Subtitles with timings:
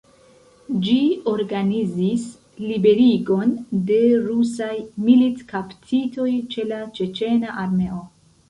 [0.85, 0.93] Ĝi
[1.31, 2.23] organizis
[2.63, 3.53] liberigon
[3.91, 4.73] de rusaj
[5.05, 8.05] militkaptitoj ĉe la ĉeĉena armeo.